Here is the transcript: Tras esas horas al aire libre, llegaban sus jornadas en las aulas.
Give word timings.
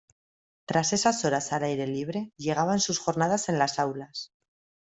Tras 0.65 0.93
esas 0.93 1.23
horas 1.25 1.53
al 1.53 1.61
aire 1.63 1.85
libre, 1.85 2.33
llegaban 2.35 2.79
sus 2.79 2.97
jornadas 2.97 3.49
en 3.49 3.59
las 3.59 3.77
aulas. 3.77 4.31